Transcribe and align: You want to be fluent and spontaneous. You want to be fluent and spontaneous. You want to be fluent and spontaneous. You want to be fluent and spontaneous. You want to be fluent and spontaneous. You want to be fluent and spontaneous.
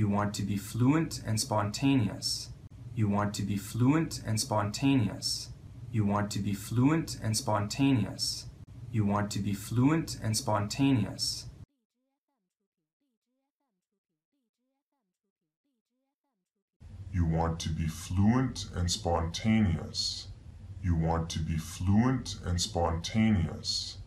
You 0.00 0.08
want 0.08 0.32
to 0.36 0.42
be 0.42 0.56
fluent 0.56 1.20
and 1.26 1.38
spontaneous. 1.38 2.48
You 2.94 3.06
want 3.06 3.34
to 3.34 3.42
be 3.42 3.58
fluent 3.58 4.22
and 4.24 4.40
spontaneous. 4.40 5.50
You 5.92 6.06
want 6.06 6.30
to 6.30 6.38
be 6.38 6.54
fluent 6.54 7.18
and 7.22 7.36
spontaneous. 7.36 8.46
You 8.90 9.04
want 9.04 9.30
to 9.32 9.40
be 9.40 9.52
fluent 9.52 10.16
and 10.22 10.34
spontaneous. 10.34 11.50
You 17.12 17.26
want 17.26 17.60
to 17.60 17.68
be 17.68 17.86
fluent 17.86 18.70
and 18.74 18.90
spontaneous. 18.90 20.28
You 20.82 20.94
want 20.94 21.28
to 21.28 21.40
be 21.40 21.58
fluent 21.58 22.36
and 22.46 22.58
spontaneous. 22.58 23.98